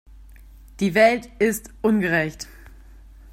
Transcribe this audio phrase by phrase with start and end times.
[0.79, 2.47] Die Welt ist ungerecht.